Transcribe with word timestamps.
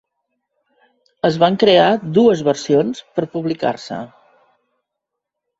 Es 1.29 1.37
van 1.43 1.57
crear 1.65 1.85
dues 2.17 2.41
versions 2.49 3.05
per 3.19 3.29
publicar-se. 3.37 4.03